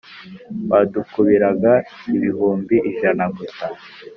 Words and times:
wadukubiraga 0.69 1.73
ibihumbi 2.15 2.75
ijana 2.89 3.23
gusa 3.37 3.65